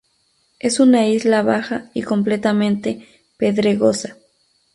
Es 0.59 0.79
una 0.79 1.05
isla 1.07 1.43
baja 1.43 1.91
y 1.93 2.01
completamente 2.01 3.07
pedregosa. 3.37 4.17